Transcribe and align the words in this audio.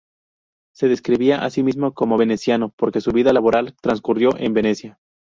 Se 0.73 0.87
describía 0.87 1.45
a 1.45 1.49
sí 1.51 1.61
mismo 1.61 1.93
como 1.93 2.17
"veneciano" 2.17 2.73
porque 2.75 3.01
su 3.01 3.11
vida 3.11 3.33
laboral 3.33 3.75
transcurrió 3.83 4.35
en 4.35 4.53
Venecia. 4.55 4.99